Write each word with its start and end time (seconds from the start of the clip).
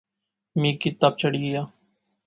میں 0.59 0.73
کی 0.81 0.89
تپ 0.99 1.13
چڑھی 1.21 1.41
گیا 1.45 1.63